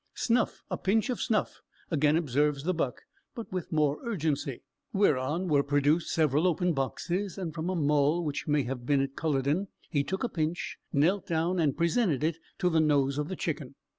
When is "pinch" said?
0.79-1.11, 10.29-10.79